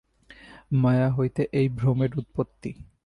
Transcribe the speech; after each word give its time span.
মায়া 0.73 1.09
হইতে 1.09 1.41
এই 1.51 1.67
ভ্রমের 1.69 2.11
উৎপত্তি। 2.17 2.71